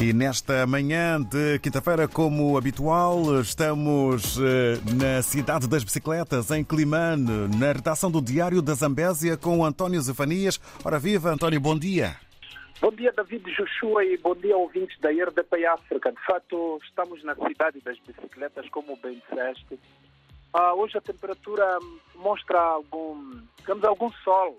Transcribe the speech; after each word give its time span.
E 0.00 0.12
nesta 0.12 0.64
manhã 0.64 1.20
de 1.20 1.58
quinta-feira, 1.58 2.06
como 2.06 2.56
habitual, 2.56 3.40
estamos 3.40 4.38
eh, 4.38 4.78
na 4.94 5.20
cidade 5.22 5.68
das 5.68 5.82
bicicletas, 5.82 6.52
em 6.52 6.62
Climane, 6.62 7.48
na 7.58 7.72
redação 7.72 8.08
do 8.08 8.22
Diário 8.22 8.62
da 8.62 8.74
Zambésia, 8.74 9.36
com 9.36 9.64
António 9.64 10.00
Zefanias. 10.00 10.60
Ora 10.84 11.00
viva, 11.00 11.30
António, 11.30 11.60
bom 11.60 11.76
dia. 11.76 12.14
Bom 12.80 12.92
dia, 12.92 13.12
David 13.12 13.42
Joshua, 13.56 14.04
e 14.04 14.16
bom 14.18 14.36
dia, 14.36 14.56
ouvintes 14.56 14.96
da 15.00 15.10
RDP 15.10 15.66
África. 15.66 16.12
De 16.12 16.24
fato, 16.24 16.78
estamos 16.84 17.24
na 17.24 17.34
cidade 17.34 17.80
das 17.80 17.98
bicicletas, 17.98 18.68
como 18.68 18.96
bem 19.02 19.20
disseste. 19.28 19.80
Ah, 20.54 20.74
hoje 20.74 20.96
a 20.96 21.00
temperatura 21.00 21.76
mostra 22.14 22.60
algum, 22.60 23.40
digamos, 23.58 23.82
algum 23.82 24.12
sol. 24.22 24.56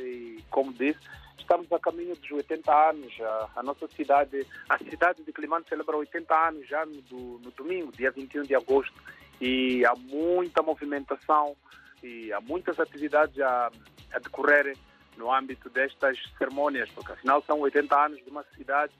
E, 0.00 0.44
como 0.50 0.70
disse, 0.74 1.00
estamos 1.38 1.70
a 1.72 1.78
caminho 1.78 2.14
dos 2.16 2.30
80 2.30 2.90
anos. 2.90 3.12
A, 3.20 3.50
a 3.56 3.62
nossa 3.62 3.86
cidade, 3.88 4.46
a 4.68 4.78
cidade 4.78 5.22
de 5.22 5.32
Climane 5.32 5.64
celebra 5.68 5.96
80 5.96 6.48
anos 6.48 6.68
já 6.68 6.84
no, 6.86 7.38
no 7.38 7.50
domingo, 7.52 7.92
dia 7.92 8.10
21 8.10 8.42
de 8.42 8.54
agosto. 8.54 8.94
E 9.40 9.84
há 9.84 9.94
muita 9.94 10.62
movimentação 10.62 11.56
e 12.02 12.32
há 12.32 12.40
muitas 12.40 12.78
atividades 12.78 13.38
a, 13.40 13.70
a 14.12 14.18
decorrer 14.18 14.76
no 15.16 15.32
âmbito 15.32 15.68
destas 15.70 16.18
cerimônias, 16.38 16.90
porque 16.90 17.12
afinal 17.12 17.42
são 17.42 17.60
80 17.60 17.96
anos 17.96 18.22
de 18.22 18.30
uma 18.30 18.44
cidade, 18.56 18.92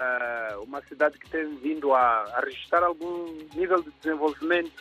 uh, 0.00 0.62
uma 0.62 0.82
cidade 0.82 1.18
que 1.18 1.30
tem 1.30 1.54
vindo 1.56 1.94
a, 1.94 2.24
a 2.34 2.40
registrar 2.40 2.82
algum 2.82 3.26
nível 3.54 3.82
de 3.82 3.90
desenvolvimento, 4.02 4.72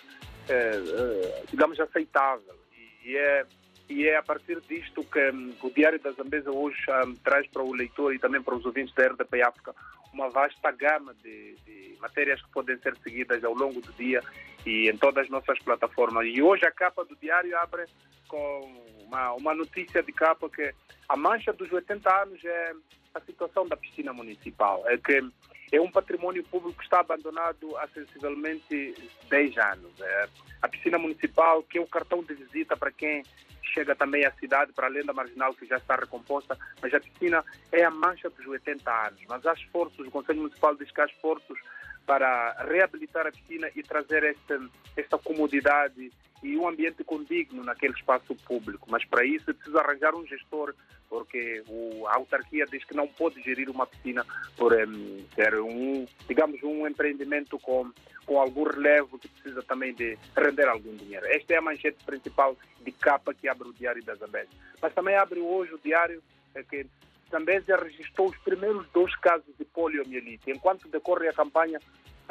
uh, 0.50 1.42
uh, 1.42 1.48
digamos, 1.50 1.80
aceitável. 1.80 2.56
E, 2.76 3.12
e, 3.12 3.18
é, 3.18 3.46
e 3.92 4.08
é 4.08 4.16
a 4.16 4.24
partir 4.24 4.60
disto 4.62 5.04
que 5.04 5.32
um, 5.32 5.54
o 5.62 5.70
Diário 5.70 6.00
da 6.00 6.12
Zambesa 6.12 6.50
hoje 6.50 6.78
um, 7.06 7.14
traz 7.16 7.46
para 7.48 7.62
o 7.62 7.74
leitor 7.74 8.16
e 8.16 8.20
também 8.20 8.42
para 8.42 8.56
os 8.56 8.66
ouvintes 8.66 8.96
da 8.96 9.08
RDP 9.08 9.42
África 9.42 9.76
uma 10.14 10.30
vasta 10.30 10.72
gama 10.72 11.14
de, 11.22 11.56
de 11.66 11.98
matérias 12.00 12.42
que 12.42 12.50
podem 12.52 12.78
ser 12.80 12.96
seguidas 12.98 13.44
ao 13.44 13.54
longo 13.54 13.82
do 13.82 13.92
dia 13.94 14.22
e 14.66 14.90
em 14.90 14.98
todas 14.98 15.26
as 15.26 15.30
nossas 15.30 15.60
plataformas. 15.60 16.26
E 16.26 16.42
hoje 16.42 16.66
a 16.66 16.72
capa 16.72 17.04
do 17.04 17.16
Diário 17.18 17.58
abre 17.58 17.86
com 18.28 18.86
uma, 19.06 19.34
uma 19.34 19.54
notícia 19.54 20.02
de 20.02 20.12
capa 20.12 20.50
que 20.50 20.74
a 21.10 21.18
mancha 21.18 21.52
dos 21.52 21.72
80 21.72 22.22
anos 22.24 22.44
é 22.46 22.74
a 23.14 23.22
situação 23.22 23.68
da 23.68 23.76
piscina 23.76 24.14
municipal. 24.14 24.84
É 24.88 24.98
que 24.98 25.22
é 25.72 25.82
um 25.82 25.92
património 25.92 26.44
público 26.44 26.78
que 26.78 26.84
está 26.84 27.02
abandonado 27.02 27.78
há 27.78 27.88
sensivelmente 27.90 28.94
10 29.30 29.58
anos. 29.58 30.00
É 30.00 30.28
a 30.62 30.68
piscina 30.68 30.98
municipal, 30.98 31.64
que 31.64 31.78
é 31.78 31.82
o 31.82 31.88
cartão 31.88 32.24
de 32.24 32.34
visita 32.34 32.78
para 32.78 32.92
quem 32.92 33.24
chega 33.74 33.96
também 33.96 34.26
à 34.26 34.32
cidade, 34.34 34.74
para 34.74 34.88
além 34.88 35.06
da 35.06 35.14
marginal 35.14 35.54
que 35.54 35.66
já 35.66 35.78
está 35.78 35.96
recomposta, 35.96 36.58
mas 36.82 36.94
a 36.94 37.00
piscina 37.00 37.44
é 37.72 37.84
a 37.84 37.92
mancha 37.92 38.30
dos 38.30 38.46
80 38.46 39.08
anos. 39.08 39.20
Mas 39.28 39.46
há 39.46 39.54
esforços, 39.54 40.06
o 40.06 40.12
Conselho 40.12 40.40
Municipal 40.40 40.76
diz 40.76 40.92
que 40.92 41.02
há 41.02 41.06
esforços 41.06 41.60
para 42.12 42.58
reabilitar 42.68 43.26
a 43.26 43.32
piscina 43.32 43.72
e 43.74 43.82
trazer 43.82 44.22
esta, 44.26 44.60
esta 44.98 45.18
comodidade 45.18 46.12
e 46.44 46.58
um 46.58 46.68
ambiente 46.68 47.06
condigno 47.06 47.64
naquele 47.64 47.94
espaço 47.94 48.36
público. 48.36 48.86
Mas 48.92 49.06
para 49.06 49.24
isso 49.24 49.50
é 49.50 49.54
preciso 49.54 49.78
arranjar 49.78 50.14
um 50.14 50.28
gestor, 50.28 50.76
porque 51.08 51.64
o, 51.70 52.06
a 52.08 52.18
autarquia 52.18 52.66
diz 52.66 52.84
que 52.84 52.94
não 52.94 53.08
pode 53.08 53.42
gerir 53.42 53.70
uma 53.70 53.88
piscina 53.88 54.26
por 54.58 54.74
um, 54.74 55.26
ser 55.34 55.56
um, 55.62 56.06
digamos, 56.28 56.62
um 56.64 56.86
empreendimento 56.86 57.58
com, 57.60 57.90
com 58.26 58.42
algum 58.42 58.64
relevo 58.64 59.18
que 59.18 59.30
precisa 59.30 59.64
também 59.64 59.94
de 59.94 60.18
render 60.36 60.68
algum 60.68 60.94
dinheiro. 60.98 61.26
Esta 61.28 61.54
é 61.54 61.58
a 61.60 61.62
manchete 61.62 62.04
principal 62.04 62.58
de 62.82 62.92
capa 62.92 63.34
que 63.34 63.48
abre 63.48 63.70
o 63.70 63.74
Diário 63.74 64.04
da 64.04 64.16
Zambésia. 64.16 64.52
Mas 64.82 64.94
também 64.94 65.16
abre 65.16 65.40
hoje 65.40 65.74
o 65.74 65.80
Diário 65.80 66.22
é 66.56 66.62
que 66.62 66.86
Zambésia 67.32 67.78
registrou 67.78 68.28
os 68.28 68.38
primeiros 68.40 68.86
dois 68.90 69.16
casos 69.16 69.56
de 69.58 69.64
poliomielite. 69.64 70.52
Enquanto 70.52 70.90
decorre 70.90 71.30
a 71.30 71.34
campanha 71.34 71.80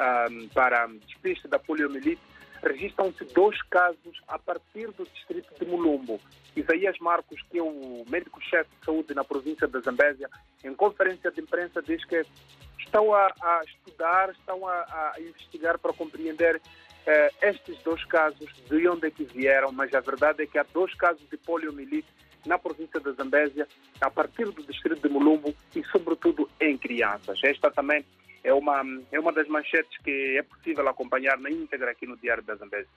um, 0.01 0.47
para 0.49 0.87
despiste 0.87 1.47
da 1.47 1.59
poliomielite, 1.59 2.21
registram-se 2.63 3.23
dois 3.33 3.59
casos 3.63 4.21
a 4.27 4.37
partir 4.37 4.91
do 4.91 5.05
distrito 5.05 5.53
de 5.59 5.65
Mulumbo. 5.65 6.19
Isaías 6.55 6.97
Marcos, 6.99 7.41
que 7.49 7.57
é 7.57 7.63
o 7.63 8.03
médico-chefe 8.09 8.69
de 8.79 8.85
saúde 8.85 9.13
na 9.13 9.23
província 9.23 9.67
da 9.67 9.79
Zambésia, 9.79 10.29
em 10.63 10.73
conferência 10.73 11.31
de 11.31 11.41
imprensa 11.41 11.81
diz 11.81 12.03
que 12.05 12.23
estão 12.79 13.13
a, 13.13 13.27
a 13.41 13.61
estudar, 13.65 14.29
estão 14.31 14.67
a, 14.67 14.73
a, 14.73 15.15
investigar 15.19 15.79
para 15.79 15.93
compreender 15.93 16.61
eh, 17.05 17.31
estes 17.41 17.77
dois 17.83 18.03
casos, 18.05 18.49
de 18.69 18.87
onde 18.87 19.07
é 19.07 19.11
que 19.11 19.23
vieram, 19.23 19.71
mas 19.71 19.93
a 19.93 20.01
verdade 20.01 20.43
é 20.43 20.45
que 20.45 20.57
há 20.57 20.65
dois 20.73 20.93
casos 20.95 21.27
de 21.29 21.37
poliomielite 21.37 22.07
na 22.45 22.57
província 22.57 22.99
da 22.99 23.11
Zambésia, 23.11 23.67
a 24.01 24.09
partir 24.09 24.45
do 24.45 24.63
distrito 24.63 25.01
de 25.01 25.09
Mulumbo 25.09 25.53
e, 25.75 25.83
sobretudo, 25.85 26.49
em 26.59 26.77
crianças. 26.77 27.39
Esta 27.43 27.71
também 27.71 28.03
é 28.43 28.53
uma, 28.53 28.81
é 29.11 29.19
uma 29.19 29.31
das 29.31 29.47
manchetes 29.47 29.97
que 30.03 30.37
é 30.37 30.43
possível 30.43 30.87
acompanhar 30.87 31.37
na 31.39 31.49
íntegra 31.49 31.91
aqui 31.91 32.07
no 32.07 32.17
Diário 32.17 32.43
da 32.43 32.55
Zambésia. 32.55 32.87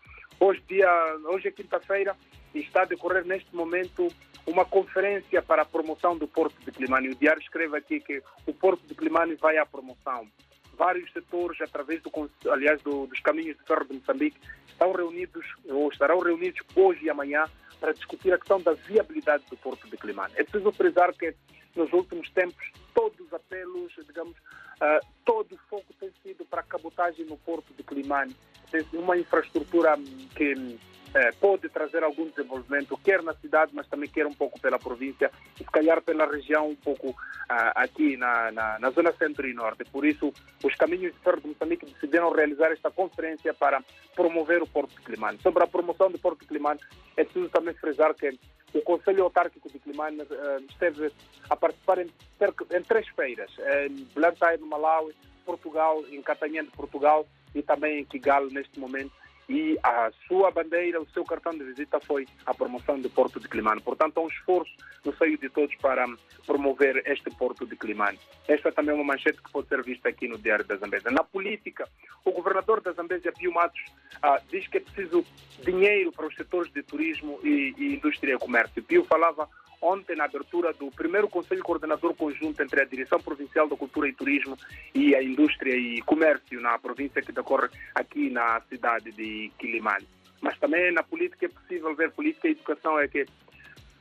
Hoje, 0.41 0.63
dia, 0.69 0.91
hoje 1.25 1.49
é 1.49 1.51
quinta-feira 1.51 2.17
e 2.55 2.61
está 2.61 2.83
a 2.83 2.87
decorrer 2.87 3.25
neste 3.25 3.55
momento 3.55 4.09
uma 4.47 4.65
conferência 4.65 5.43
para 5.43 5.63
a 5.63 5.67
promoção 5.67 6.17
do 6.17 6.29
Porto 6.29 6.57
de 6.65 6.71
Climane. 6.71 7.09
O 7.09 7.15
Diário 7.15 7.41
escreve 7.41 7.77
aqui 7.77 8.01
que 8.01 8.23
o 8.47 8.53
Porto 8.53 8.87
de 8.87 8.95
Climane 8.95 9.35
vai 9.37 9.57
à 9.59 9.67
promoção. 9.67 10.29
Vários 10.77 11.13
setores, 11.13 11.61
através 11.61 12.03
do, 12.03 12.11
aliás, 12.51 12.83
do, 12.83 13.07
dos 13.07 13.21
caminhos 13.21 13.57
de 13.57 13.65
ferro 13.65 13.85
de 13.85 13.95
Moçambique, 13.95 14.41
estão 14.67 14.93
reunidos 14.93 15.47
ou 15.69 15.89
estarão 15.89 16.19
reunidos 16.19 16.61
hoje 16.75 17.05
e 17.05 17.11
amanhã 17.11 17.45
para 17.81 17.93
discutir 17.93 18.33
a 18.33 18.39
questão 18.39 18.61
da 18.61 18.73
viabilidade 18.73 19.45
do 19.49 19.57
Porto 19.57 19.89
de 19.89 19.97
Climane. 19.97 20.33
É 20.37 20.43
preciso 20.43 20.73
frisar 20.73 21.13
que 21.13 21.35
nos 21.77 21.93
últimos 21.93 22.29
tempos 22.31 22.73
todos 22.95 23.19
os 23.21 23.33
apelos, 23.33 23.93
digamos, 24.07 24.37
uh, 24.37 25.07
todo 25.25 25.55
o 25.55 25.59
foco 25.69 25.93
tem 25.99 26.11
sido 26.23 26.45
para 26.45 26.61
a 26.61 26.65
cabotagem 26.65 27.27
no 27.27 27.37
Porto 27.37 27.75
de 27.75 27.83
Climane. 27.83 28.35
Tem 28.71 28.85
uma 28.95 29.17
infraestrutura 29.19 29.97
que 30.35 30.79
eh, 31.15 31.31
pode 31.41 31.69
trazer 31.69 32.03
algum 32.03 32.29
desenvolvimento, 32.29 32.99
quer 32.99 33.23
na 33.23 33.33
cidade, 33.35 33.71
mas 33.73 33.87
também 33.87 34.09
quer 34.09 34.27
um 34.27 34.35
pouco 34.35 34.61
pela 34.61 34.81
província, 34.81 35.31
e 35.55 35.63
se 35.63 35.71
calhar 35.71 36.03
pela 36.03 36.27
região 36.27 36.71
um 36.71 36.75
pouco 36.75 37.15
ah, 37.49 37.73
aqui 37.77 38.17
na, 38.17 38.51
na, 38.51 38.79
na, 38.81 38.91
zona 38.91 39.13
centro 39.13 39.47
e 39.47 39.55
norte. 39.55 39.85
Por 39.85 40.05
isso, 40.05 40.33
os 40.65 40.75
caminhos 40.75 41.13
de 41.13 41.21
ferro 41.21 41.41
de 41.41 41.47
Moçambique 41.47 41.87
decidiram 41.87 42.33
realizar 42.33 42.73
esta 42.73 42.91
conferência 42.91 43.55
para 43.55 43.81
promover 44.17 44.61
o 44.61 44.67
Porto 44.67 44.91
de 44.91 45.03
Climane. 45.03 45.39
Sobre 45.41 45.63
a 45.63 45.69
promoção 45.69 46.11
do 46.11 46.19
Porto 46.19 46.41
de 46.41 46.49
Climane, 46.49 46.81
é 47.17 47.23
preciso 47.23 47.49
também 47.49 47.75
frisar 47.75 48.13
que 48.13 48.37
o 48.75 48.83
Conselho 48.83 49.25
Autárquico 49.25 49.71
de 49.71 49.79
Climane 49.79 50.21
uh, 50.23 50.27
esteve 50.69 51.13
a 51.49 51.57
participar 51.57 51.99
em, 51.99 52.07
em 52.07 52.83
três 52.83 53.07
feiras, 53.09 53.51
em 53.87 54.05
Blantyre, 54.15 54.59
no 54.59 54.67
Malawi, 54.67 55.15
Portugal, 55.47 56.03
em 56.11 56.21
Catanhã 56.23 56.65
de 56.65 56.71
Portugal 56.71 57.27
e 57.55 57.63
também 57.63 58.01
em 58.01 58.05
Kigali 58.05 58.53
neste 58.53 58.79
momento 58.81 59.13
e 59.49 59.79
a 59.83 60.11
sua 60.27 60.51
bandeira, 60.51 61.01
o 61.01 61.09
seu 61.11 61.25
cartão 61.25 61.53
de 61.53 61.65
visita 61.65 62.01
foi 62.01 62.27
a 62.47 62.55
promoção 62.55 62.99
do 62.99 63.11
Porto 63.11 63.39
de 63.39 63.49
Climane. 63.49 63.81
Portanto, 63.81 64.19
há 64.19 64.23
um 64.23 64.29
esforço 64.29 64.73
no 65.05 65.15
seio 65.17 65.37
de 65.39 65.49
todos 65.49 65.75
para 65.77 66.07
promover 66.47 67.03
este 67.07 67.31
Porto 67.31 67.67
de 67.67 67.77
Climane. 67.77 68.19
Esta 68.49 68.73
também 68.73 68.93
é 68.93 68.95
uma 68.95 69.05
manchete 69.05 69.43
que 69.43 69.51
pode 69.51 69.69
ser 69.69 69.83
vista 69.83 70.09
aqui 70.09 70.27
no 70.27 70.39
Diário 70.39 70.65
da 70.65 70.77
Zambésia. 70.77 71.11
Na 71.11 71.25
política, 71.25 71.89
o 72.25 72.33
governador 72.33 72.81
da 72.81 72.93
Zambésia, 72.93 73.33
Pio 73.33 73.53
Matos, 73.53 73.83
ah, 74.23 74.41
diz 74.51 74.67
que 74.69 74.79
é 74.79 74.81
preciso 74.81 75.25
dinheiro 75.63 76.13
para 76.13 76.27
os 76.27 76.35
setores 76.35 76.73
de 76.73 76.83
turismo 76.83 77.39
e, 77.43 77.75
e 77.77 77.95
indústria 77.95 78.35
e 78.35 78.39
comércio. 78.39 78.83
Pio 78.83 79.05
falava 79.05 79.49
ontem 79.85 80.17
na 80.17 80.25
abertura 80.25 80.73
do 80.73 80.91
primeiro 80.91 81.29
Conselho 81.29 81.63
Coordenador 81.63 82.15
Conjunto 82.15 82.63
entre 82.63 82.81
a 82.81 82.85
Direção 82.85 83.21
Provincial 83.21 83.69
da 83.69 83.77
Cultura 83.77 84.09
e 84.09 84.15
Turismo 84.15 84.57
e 84.95 85.15
a 85.15 85.23
Indústria 85.23 85.77
e 85.77 86.01
Comércio 86.03 86.61
na 86.61 86.79
província 86.79 87.21
que 87.21 87.33
decorre 87.33 87.69
aqui 87.95 88.31
na 88.31 88.61
cidade 88.63 89.13
de 89.13 89.53
Quilimane. 89.59 90.09
Mas 90.41 90.59
também 90.59 90.93
na 90.93 91.03
política 91.03 91.47
é 91.47 91.49
possível 91.49 91.95
ver 91.95 92.11
política 92.13 92.49
e 92.49 92.53
educação 92.53 92.99
é 92.99 93.07
que 93.07 93.27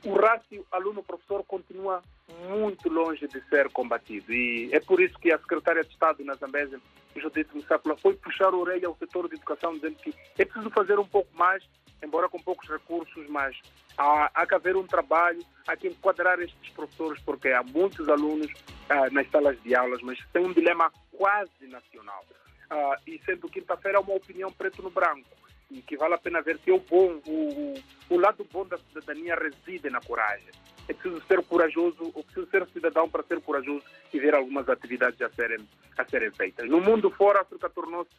o 0.04 0.14
rácio 0.14 0.66
aluno-professor 0.70 1.44
continua 1.44 2.02
muito 2.48 2.88
longe 2.88 3.26
de 3.26 3.40
ser 3.48 3.70
combatido. 3.70 4.32
E 4.32 4.68
é 4.72 4.80
por 4.80 5.00
isso 5.00 5.18
que 5.18 5.32
a 5.32 5.38
secretária 5.38 5.82
de 5.82 5.90
Estado 5.90 6.24
na 6.24 6.34
Zambésia, 6.34 6.80
Judite 7.16 7.54
Missapula, 7.54 7.96
foi 7.96 8.14
puxar 8.14 8.52
a 8.52 8.56
orelha 8.56 8.88
ao 8.88 8.96
setor 8.96 9.28
de 9.28 9.36
educação, 9.36 9.74
dizendo 9.74 9.96
que 9.96 10.14
é 10.38 10.44
preciso 10.44 10.70
fazer 10.70 10.98
um 10.98 11.06
pouco 11.06 11.34
mais, 11.36 11.64
embora 12.02 12.28
com 12.28 12.38
poucos 12.38 12.68
recursos, 12.68 13.26
mas 13.28 13.56
há, 13.96 14.30
há 14.34 14.46
que 14.46 14.54
haver 14.54 14.76
um 14.76 14.86
trabalho, 14.86 15.40
há 15.66 15.76
que 15.76 15.88
enquadrar 15.88 16.38
estes 16.40 16.70
professores, 16.72 17.22
porque 17.22 17.48
há 17.48 17.62
muitos 17.62 18.08
alunos 18.08 18.52
ah, 18.88 19.08
nas 19.10 19.28
salas 19.30 19.60
de 19.62 19.74
aulas, 19.74 20.02
mas 20.02 20.18
tem 20.32 20.44
um 20.44 20.52
dilema 20.52 20.92
quase 21.12 21.66
nacional. 21.66 22.24
Ah, 22.68 22.98
e 23.06 23.20
sendo 23.24 23.48
quinta-feira 23.48 24.00
uma 24.00 24.14
opinião 24.14 24.52
preto 24.52 24.82
no 24.82 24.90
branco 24.90 25.43
e 25.70 25.82
que 25.82 25.96
vale 25.96 26.14
a 26.14 26.18
pena 26.18 26.42
ver 26.42 26.58
que 26.58 26.70
o 26.70 26.78
bom, 26.78 27.20
o, 27.26 27.74
o 28.10 28.18
lado 28.18 28.46
bom 28.52 28.66
da 28.66 28.78
cidadania 28.78 29.34
reside 29.34 29.90
na 29.90 30.00
coragem. 30.00 30.50
É 30.88 30.92
preciso 30.92 31.22
ser 31.26 31.42
corajoso, 31.44 32.12
é 32.16 32.22
preciso 32.22 32.46
ser 32.50 32.66
cidadão 32.68 33.08
para 33.08 33.22
ser 33.22 33.40
corajoso 33.40 33.84
e 34.12 34.18
ver 34.18 34.34
algumas 34.34 34.68
atividades 34.68 35.20
a 35.22 35.30
serem, 35.30 35.66
a 35.96 36.04
serem 36.04 36.30
feitas. 36.30 36.68
No 36.68 36.80
mundo 36.80 37.10
fora, 37.10 37.38
a 37.38 37.42
África 37.42 37.70
tornou-se 37.70 38.10